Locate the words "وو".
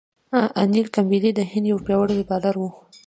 2.57-2.69